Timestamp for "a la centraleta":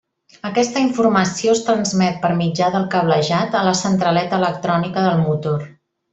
3.61-4.41